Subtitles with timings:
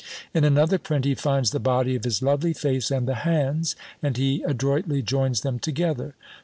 [0.33, 4.17] In another print, he finds the body of his lovely face and the hands, and
[4.17, 6.15] he adroitly joins them together.